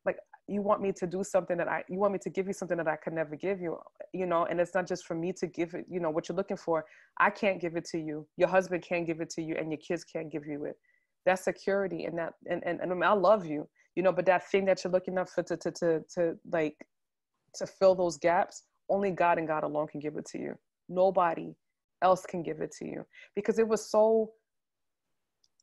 [0.05, 0.17] like
[0.49, 2.77] you want me to do something that I, you want me to give you something
[2.77, 3.79] that I could never give you,
[4.13, 6.37] you know, and it's not just for me to give it, you know, what you're
[6.37, 6.85] looking for.
[7.19, 8.27] I can't give it to you.
[8.37, 10.77] Your husband can't give it to you and your kids can't give you it.
[11.25, 14.65] That security and that, and, and, and I love you, you know, but that thing
[14.67, 16.77] that you're looking up for to, to, to, to like,
[17.57, 20.55] to fill those gaps, only God and God alone can give it to you.
[20.89, 21.55] Nobody
[22.03, 24.31] else can give it to you because it was so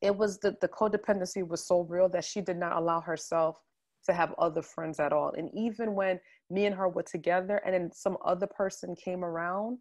[0.04, 3.58] it was the, the codependency was so real that she did not allow herself
[4.06, 5.34] to have other friends at all.
[5.38, 9.78] And even when me and her were together and then some other person came around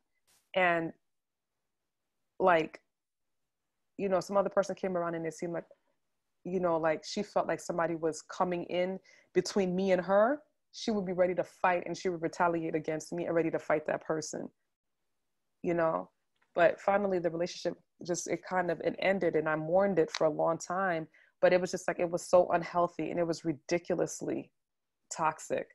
[0.54, 0.92] and
[2.38, 2.78] like,
[3.98, 5.64] you know, some other person came around and it seemed like,
[6.44, 9.00] you know, like she felt like somebody was coming in
[9.34, 10.38] between me and her,
[10.70, 13.58] she would be ready to fight and she would retaliate against me and ready to
[13.58, 14.48] fight that person,
[15.64, 16.08] you know?
[16.54, 17.74] But finally the relationship
[18.06, 21.06] just it kind of it ended and I mourned it for a long time.
[21.40, 24.50] But it was just like it was so unhealthy and it was ridiculously
[25.14, 25.66] toxic,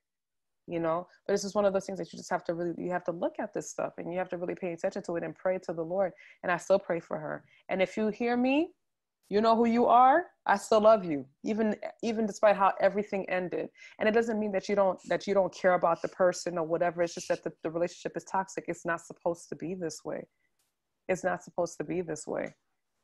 [0.65, 1.07] you know.
[1.25, 3.03] But it's just one of those things that you just have to really you have
[3.05, 5.35] to look at this stuff and you have to really pay attention to it and
[5.35, 6.13] pray to the Lord.
[6.43, 7.43] And I still pray for her.
[7.69, 8.71] And if you hear me,
[9.29, 13.69] you know who you are i still love you even even despite how everything ended
[13.99, 16.65] and it doesn't mean that you don't that you don't care about the person or
[16.65, 19.99] whatever it's just that the, the relationship is toxic it's not supposed to be this
[20.05, 20.25] way
[21.07, 22.53] it's not supposed to be this way.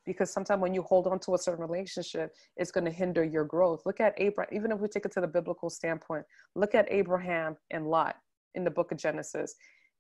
[0.06, 3.46] Because sometimes when you hold on to a certain relationship it's going to hinder your
[3.46, 3.82] growth.
[3.86, 7.56] Look at abraham even if we take it to the biblical standpoint look at abraham
[7.72, 8.18] and lot
[8.56, 9.56] in the book of genesis.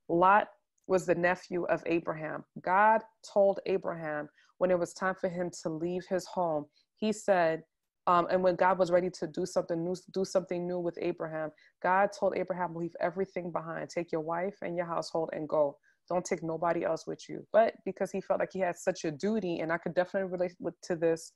[0.09, 0.47] Lot
[0.87, 2.43] was the nephew of abraham.
[2.61, 3.01] God
[3.33, 6.65] told abraham when it was time for him to leave his home
[6.97, 7.63] he said
[8.05, 11.51] um, and when God was ready to do something new, do something new with Abraham,
[11.81, 15.77] God told Abraham, leave everything behind, take your wife and your household and go
[16.09, 17.45] don't take nobody else with you.
[17.51, 20.53] But because he felt like he had such a duty and i could definitely relate
[20.59, 21.31] with, to this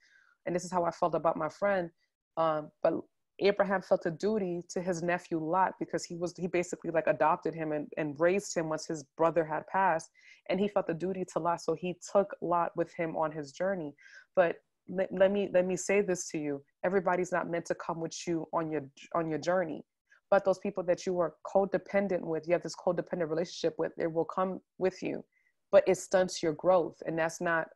[0.46, 1.90] and this is how i felt about my friend
[2.38, 2.94] um, but
[3.40, 7.54] abraham felt a duty to his nephew lot because he was he basically like adopted
[7.54, 10.10] him and, and raised him once his brother had passed
[10.50, 13.52] and he felt the duty to lot so he took lot with him on his
[13.52, 13.94] journey.
[14.36, 14.56] But
[14.90, 16.64] let, let me let me say this to you.
[16.86, 19.84] Everybody's not meant to come with you on your on your journey
[20.30, 24.12] but those people that you are codependent with, you have this codependent relationship with, it
[24.12, 25.24] will come with you,
[25.72, 27.02] but it stunts your growth.
[27.06, 27.68] And that's not,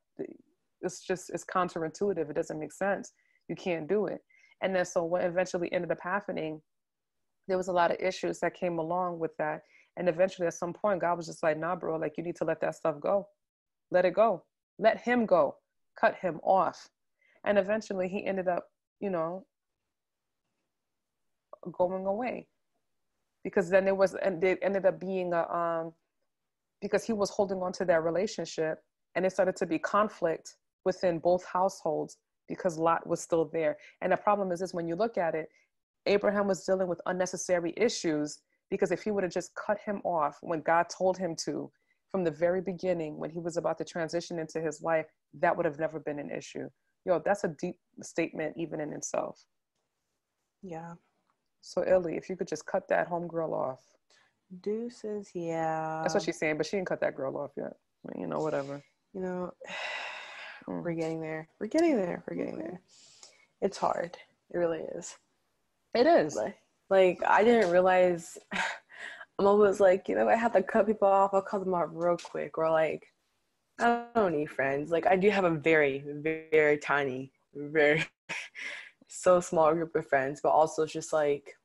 [0.81, 2.29] it's just, it's counterintuitive.
[2.29, 3.13] It doesn't make sense.
[3.47, 4.19] You can't do it.
[4.61, 6.61] And then so what eventually ended up happening,
[7.47, 9.61] there was a lot of issues that came along with that.
[9.97, 12.45] And eventually at some point, God was just like, nah, bro, like you need to
[12.45, 13.27] let that stuff go.
[13.91, 14.43] Let it go.
[14.77, 15.55] Let him go.
[15.99, 16.87] Cut him off.
[17.45, 18.65] And eventually he ended up,
[18.99, 19.45] you know,
[21.71, 22.47] going away.
[23.43, 25.93] Because then it was and it ended up being a um
[26.81, 28.79] because he was holding on to that relationship
[29.15, 33.77] and it started to be conflict within both households because lot was still there.
[34.01, 35.49] And the problem is this when you look at it
[36.05, 40.37] abraham was dealing with unnecessary issues because if he would have just cut him off
[40.41, 41.71] when god told him to
[42.09, 45.05] from the very beginning when he was about to transition into his life
[45.39, 46.67] that would have never been an issue.
[47.05, 49.39] Yo that's a deep statement even in itself.
[50.61, 50.93] Yeah
[51.61, 53.81] so Ellie, if you could just cut that homegirl off.
[54.61, 56.01] Deuces, yeah.
[56.01, 57.73] That's what she's saying, but she didn't cut that girl off yet.
[58.17, 58.83] You know, whatever.
[59.13, 59.53] You know,
[60.67, 60.83] mm.
[60.83, 61.47] we're getting there.
[61.59, 62.23] We're getting there.
[62.27, 62.81] We're getting there.
[63.61, 64.17] It's hard.
[64.53, 65.15] It really is.
[65.93, 66.35] It is.
[66.35, 66.57] Like,
[66.89, 68.37] like I didn't realize.
[69.39, 71.33] I'm always like, you know, I have to cut people off.
[71.33, 73.07] I'll cut them off real quick, or like,
[73.79, 74.91] I don't need friends.
[74.91, 76.03] Like, I do have a very,
[76.51, 78.05] very tiny, very
[79.13, 81.55] so small group of friends, but also just like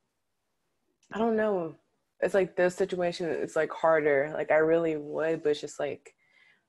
[1.13, 1.77] I don't know.
[2.21, 4.33] It's like this situation is like harder.
[4.35, 6.15] Like I really would, but it's just like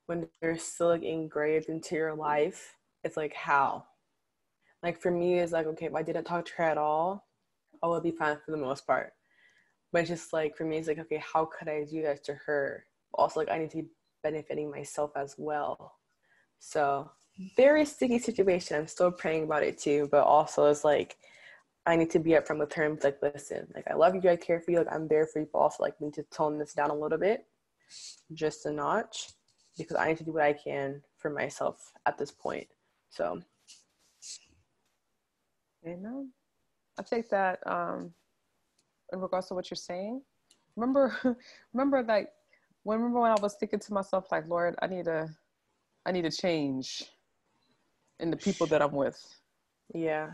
[0.05, 3.85] when they're still like engraved into your life, it's like how?
[4.83, 7.27] Like for me, it's like okay, if I didn't talk to her at all,
[7.83, 9.13] I would be fine for the most part.
[9.91, 12.35] But it's just like for me, it's like okay, how could I do that to
[12.45, 12.85] her?
[13.15, 13.89] Also, like I need to be
[14.23, 15.95] benefiting myself as well.
[16.59, 17.09] So
[17.55, 18.77] very sticky situation.
[18.77, 21.17] I'm still praying about it too, but also it's like
[21.85, 24.35] I need to be upfront with her and like, listen, like I love you, I
[24.35, 26.73] care for you, like I'm there for you, but also like need to tone this
[26.73, 27.45] down a little bit,
[28.33, 29.29] just a notch,
[29.77, 32.67] because I need to do what I can for myself at this point.
[33.09, 33.41] So,
[35.87, 36.31] amen.
[36.99, 38.11] I think that um,
[39.13, 40.21] in regards to what you're saying,
[40.75, 41.37] remember,
[41.73, 42.29] remember like
[42.83, 45.29] when remember when I was thinking to myself like, Lord, I need a,
[46.05, 47.05] I need a change
[48.19, 49.19] and the people that I'm with.
[49.93, 50.31] Yeah.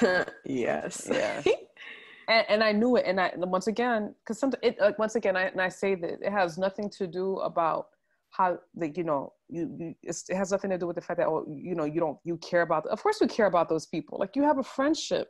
[0.44, 1.08] yes.
[1.10, 1.42] Yeah.
[2.28, 5.36] and, and I knew it, and I once again, because sometimes it like once again,
[5.36, 7.88] I and I say that it has nothing to do about
[8.34, 11.28] how like you know you, you it has nothing to do with the fact that
[11.28, 14.18] oh you know you don't you care about of course you care about those people
[14.18, 15.28] like you have a friendship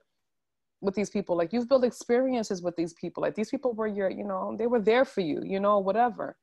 [0.80, 4.10] with these people like you've built experiences with these people like these people were your
[4.10, 6.36] you know they were there for you you know whatever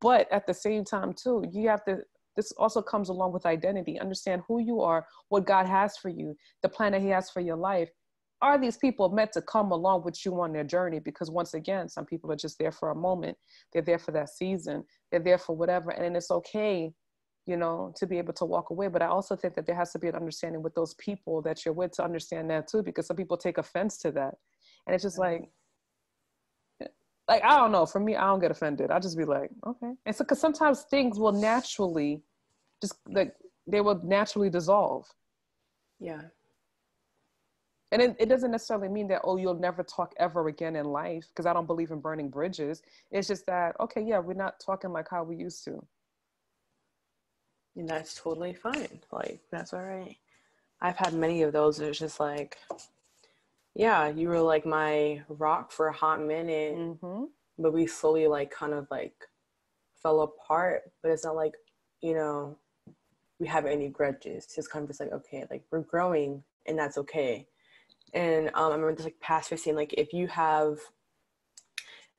[0.00, 1.98] but at the same time too you have to
[2.36, 3.98] this also comes along with identity.
[4.00, 7.40] Understand who you are, what God has for you, the plan that He has for
[7.40, 7.90] your life.
[8.42, 10.98] Are these people meant to come along with you on their journey?
[10.98, 13.38] Because once again, some people are just there for a moment.
[13.72, 14.84] They're there for that season.
[15.10, 15.90] They're there for whatever.
[15.90, 16.92] And it's okay,
[17.46, 18.88] you know, to be able to walk away.
[18.88, 21.64] But I also think that there has to be an understanding with those people that
[21.64, 24.34] you're with to understand that too, because some people take offense to that.
[24.86, 25.48] And it's just like,
[27.28, 27.86] like I don't know.
[27.86, 28.90] For me, I don't get offended.
[28.90, 29.92] I just be like, okay.
[30.04, 32.22] And so, because sometimes things will naturally,
[32.80, 33.34] just like
[33.66, 35.06] they will naturally dissolve.
[35.98, 36.22] Yeah.
[37.92, 41.26] And it, it doesn't necessarily mean that oh you'll never talk ever again in life
[41.28, 42.82] because I don't believe in burning bridges.
[43.10, 45.84] It's just that okay, yeah, we're not talking like how we used to.
[47.76, 49.00] And that's totally fine.
[49.12, 50.16] Like that's all right.
[50.80, 51.80] I've had many of those.
[51.80, 52.58] It's just like
[53.74, 57.24] yeah, you were like my rock for a hot minute, mm-hmm.
[57.58, 59.14] but we slowly like kind of like
[60.02, 60.82] fell apart.
[61.02, 61.54] But it's not like
[62.00, 62.58] you know
[63.40, 64.46] we have any grudges.
[64.56, 67.46] It's kind of just like okay, like we're growing and that's okay.
[68.12, 70.78] And um, I remember this like pastor saying like if you have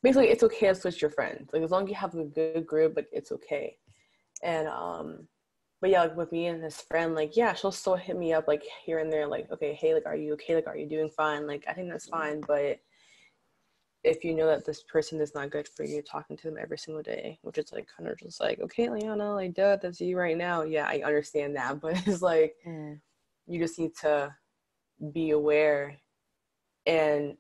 [0.03, 2.67] basically it's okay to switch your friends like as long as you have a good
[2.67, 3.77] group like it's okay.
[4.43, 5.27] And um
[5.85, 8.47] but yeah, like with me and his friend, like yeah, she'll still hit me up
[8.47, 10.55] like here and there, like okay, hey, like are you okay?
[10.55, 11.45] Like are you doing fine?
[11.45, 12.79] Like I think that's fine, but
[14.03, 16.79] if you know that this person is not good for you, talking to them every
[16.79, 20.17] single day, which is like kind of just like okay, Liana, like duh, that's you
[20.17, 20.63] right now.
[20.63, 22.99] Yeah, I understand that, but it's like mm.
[23.45, 24.35] you just need to
[25.13, 25.97] be aware,
[26.87, 27.37] and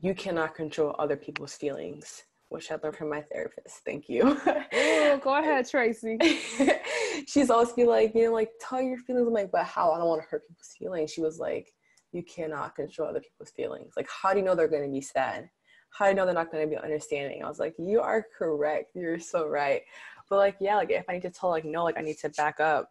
[0.00, 3.80] you cannot control other people's feelings which I learned from my therapist.
[3.84, 4.40] Thank you.
[5.08, 6.18] Ooh, go ahead, Tracy.
[7.26, 9.26] She's always be like, you know, like tell your feelings.
[9.26, 9.92] I'm like, but how?
[9.92, 11.12] I don't want to hurt people's feelings.
[11.12, 11.68] She was like,
[12.12, 13.92] you cannot control other people's feelings.
[13.96, 15.48] Like, how do you know they're going to be sad?
[15.90, 17.42] How do you know they're not going to be understanding?
[17.42, 18.90] I was like, you are correct.
[18.94, 19.82] You're so right.
[20.28, 22.28] But like, yeah, like if I need to tell like no, like I need to
[22.30, 22.90] back up,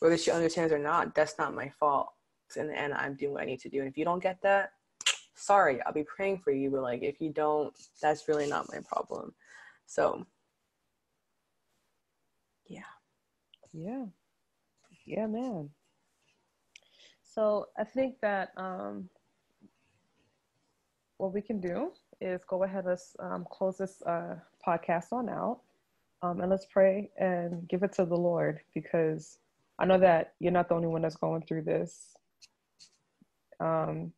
[0.00, 2.08] whether she understands or not, that's not my fault.
[2.56, 3.80] In the end, I'm doing what I need to do.
[3.80, 4.70] And if you don't get that,
[5.34, 8.80] sorry, I'll be praying for you, but like if you don't, that's really not my
[8.86, 9.34] problem.
[9.86, 10.26] So
[12.66, 12.82] yeah.
[13.74, 14.04] Yeah.
[15.04, 15.70] Yeah, man.
[17.24, 19.08] So I think that um,
[21.18, 25.60] what we can do is go ahead and um, close this uh, podcast on out.
[26.22, 29.38] Um, and let's pray and give it to the Lord because
[29.78, 32.14] I know that you're not the only one that's going through this.
[33.60, 34.12] Um,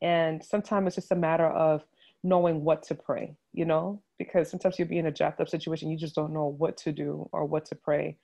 [0.00, 1.84] and sometimes it's just a matter of
[2.22, 5.90] knowing what to pray, you know, because sometimes you'll be in a jacked up situation,
[5.90, 8.16] you just don't know what to do or what to pray,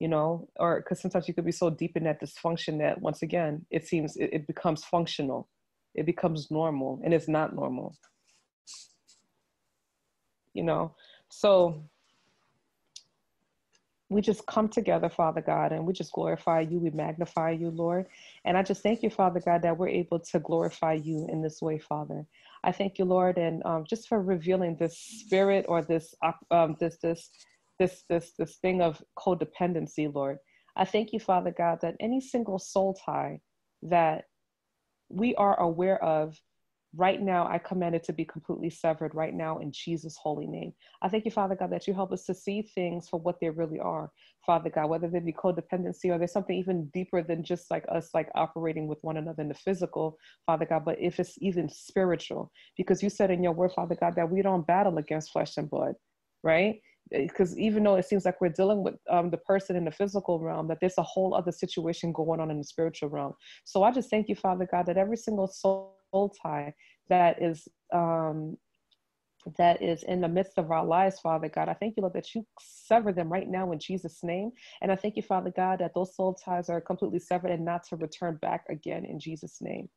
[0.00, 3.22] you know, or because sometimes you could be so deep in that dysfunction that once
[3.22, 5.48] again, it seems it, it becomes functional,
[5.94, 7.96] it becomes normal, and it's not normal,
[10.52, 10.94] you know.
[11.28, 11.84] So
[14.10, 16.78] we just come together, Father God, and we just glorify you.
[16.78, 18.06] We magnify you, Lord.
[18.44, 21.62] And I just thank you, Father God, that we're able to glorify you in this
[21.62, 22.26] way, Father.
[22.62, 26.14] I thank you, Lord, and um, just for revealing this spirit or this
[26.50, 27.30] um, this this
[27.78, 30.38] this this this thing of codependency, Lord.
[30.76, 33.40] I thank you, Father God, that any single soul tie
[33.82, 34.24] that
[35.08, 36.36] we are aware of
[36.96, 40.72] right now i command it to be completely severed right now in jesus holy name.
[41.02, 43.50] I thank you father god that you help us to see things for what they
[43.50, 44.10] really are
[44.46, 48.10] father god whether they be codependency or there's something even deeper than just like us
[48.14, 50.16] like operating with one another in the physical
[50.46, 52.50] father god but if it's even spiritual.
[52.76, 55.68] Because you said in your word father god that we don't battle against flesh and
[55.68, 55.94] blood
[56.42, 56.80] right
[57.10, 60.40] because even though it seems like we're dealing with um, the person in the physical
[60.40, 63.34] realm, that there's a whole other situation going on in the spiritual realm.
[63.64, 65.94] So I just thank you, Father God, that every single soul
[66.42, 66.74] tie
[67.08, 68.56] that is um,
[69.58, 71.68] that is in the midst of our lives, Father God.
[71.68, 74.52] I thank you, Lord, that you sever them right now in Jesus' name.
[74.80, 77.84] And I thank you, Father God, that those soul ties are completely severed and not
[77.88, 79.88] to return back again in Jesus' name.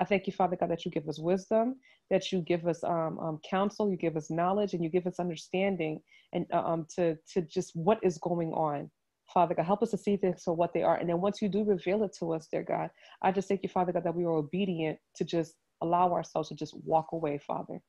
[0.00, 1.76] I thank you, Father God, that you give us wisdom,
[2.10, 5.20] that you give us um, um, counsel, you give us knowledge, and you give us
[5.20, 6.00] understanding,
[6.32, 8.90] and uh, um, to to just what is going on.
[9.34, 10.96] Father God, help us to see things for what they are.
[10.96, 12.90] And then once you do reveal it to us, dear God,
[13.22, 16.56] I just thank you, Father God, that we are obedient to just allow ourselves to
[16.56, 17.80] just walk away, Father.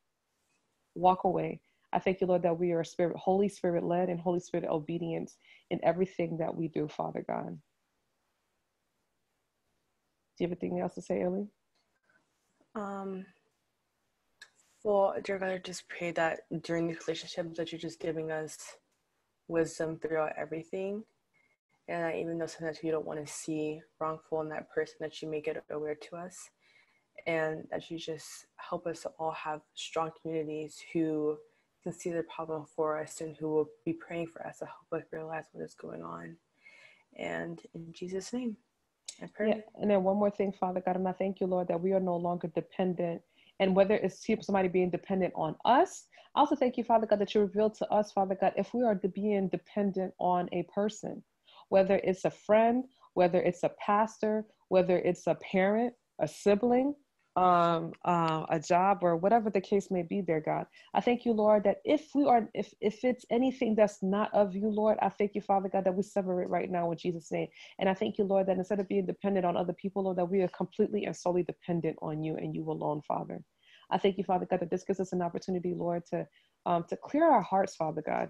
[0.95, 1.61] Walk away.
[1.93, 5.37] I thank you, Lord, that we are spirit, Holy Spirit led and Holy Spirit obedience
[5.71, 7.59] in everything that we do, Father God.
[10.37, 11.47] Do you have anything else to say, Ellie?
[12.75, 13.25] Um,
[14.83, 18.57] well, dear God, I just pray that during these relationships that you're just giving us
[19.47, 21.03] wisdom throughout everything.
[21.87, 25.21] And that even though sometimes we don't want to see wrongful in that person that
[25.21, 26.49] you make it aware to us.
[27.27, 31.37] And that you just help us to all have strong communities who
[31.83, 35.03] can see the problem for us and who will be praying for us to help
[35.03, 36.37] us realize what is going on.
[37.17, 38.57] And in jesus name
[39.19, 41.93] yeah, and then one more thing father god and i thank you lord that we
[41.93, 43.21] are no longer dependent
[43.59, 46.05] and whether it's somebody being dependent on us
[46.35, 48.83] i also thank you father god that you revealed to us father god if we
[48.83, 51.23] are being dependent on a person
[51.71, 52.83] whether it's a friend,
[53.13, 56.93] whether it's a pastor, whether it's a parent, a sibling,
[57.35, 60.65] um, uh, a job, or whatever the case may be, there, God.
[60.93, 64.55] I thank you, Lord, that if we are, if if it's anything that's not of
[64.55, 67.31] you, Lord, I thank you, Father God, that we sever it right now in Jesus'
[67.31, 67.47] name.
[67.79, 70.29] And I thank you, Lord, that instead of being dependent on other people, Lord, that
[70.29, 73.41] we are completely and solely dependent on you and you alone, Father.
[73.91, 76.27] I thank you, Father God, that this gives us an opportunity, Lord, to
[76.65, 78.29] um, to clear our hearts, Father God,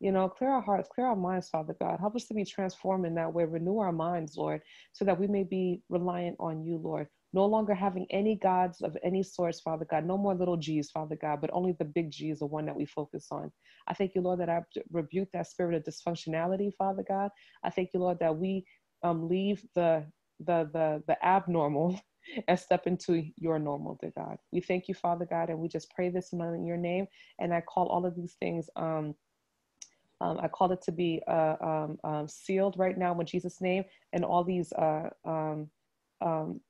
[0.00, 2.00] you know, clear our hearts, clear our minds, Father God.
[2.00, 3.44] Help us to be transformed in that way.
[3.44, 4.62] Renew our minds, Lord,
[4.92, 7.06] so that we may be reliant on you, Lord.
[7.32, 10.04] No longer having any gods of any source, Father God.
[10.04, 12.76] No more little g's, Father God, but only the big G is the one that
[12.76, 13.52] we focus on.
[13.86, 17.30] I thank you, Lord, that I rebuke that spirit of dysfunctionality, Father God.
[17.64, 18.64] I thank you, Lord, that we
[19.02, 20.06] um, leave the
[20.40, 22.00] the the the abnormal
[22.48, 24.38] and step into your normal, dear God.
[24.52, 27.06] We thank you, Father God, and we just pray this in your name.
[27.38, 29.14] And I call all of these things um,
[30.20, 33.84] um, I call it to be uh, um, um, sealed right now in Jesus' name,
[34.12, 35.70] and all these uh, um,
[36.20, 36.60] um,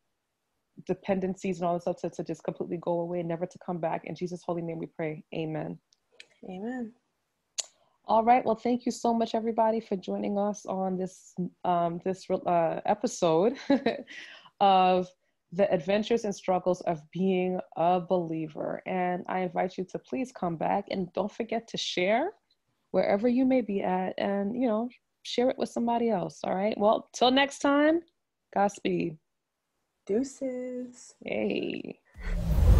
[0.86, 4.02] dependencies and all this stuff to, to just completely go away, never to come back.
[4.04, 5.24] In Jesus' holy name, we pray.
[5.34, 5.78] Amen.
[6.48, 6.92] Amen.
[8.06, 8.44] All right.
[8.44, 13.56] Well, thank you so much, everybody, for joining us on this um, this uh, episode
[14.60, 15.08] of
[15.52, 18.82] the adventures and struggles of being a believer.
[18.86, 22.32] And I invite you to please come back and don't forget to share
[22.92, 24.88] wherever you may be at and, you know,
[25.22, 26.40] share it with somebody else.
[26.44, 26.76] All right.
[26.78, 28.02] Well, till next time,
[28.54, 29.16] Godspeed.
[30.06, 31.14] Deuces.
[31.24, 31.98] Hey.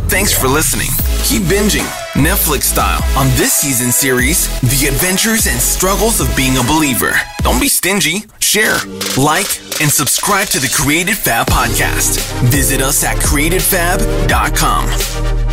[0.08, 0.88] Thanks for listening.
[1.24, 6.62] Keep binging, Netflix style, on this season series, The Adventures and Struggles of Being a
[6.62, 7.12] Believer.
[7.42, 8.24] Don't be stingy.
[8.40, 8.76] Share,
[9.16, 12.18] like, and subscribe to the Created Fab podcast.
[12.50, 15.49] Visit us at createdfab.com.